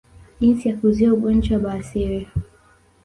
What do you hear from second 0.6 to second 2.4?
ya kuzuia ugonjwa wa bawasiri